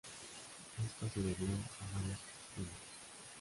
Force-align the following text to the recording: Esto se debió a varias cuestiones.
Esto 0.83 1.07
se 1.13 1.19
debió 1.19 1.45
a 1.45 1.99
varias 2.01 2.19
cuestiones. 2.55 2.73